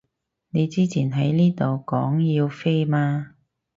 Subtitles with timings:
[0.49, 3.35] 你之前喺呢度講要飛嘛